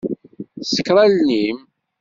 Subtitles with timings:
[0.71, 1.59] Ṣekkeṛ allen-im.